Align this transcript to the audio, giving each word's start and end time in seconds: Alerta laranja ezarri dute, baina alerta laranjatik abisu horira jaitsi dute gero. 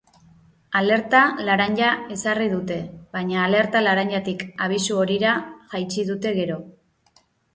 Alerta 0.77 1.19
laranja 1.49 1.89
ezarri 2.15 2.47
dute, 2.53 2.77
baina 3.17 3.43
alerta 3.49 3.83
laranjatik 3.89 4.41
abisu 4.69 4.97
horira 5.05 5.37
jaitsi 5.75 6.07
dute 6.11 6.35
gero. 6.39 6.57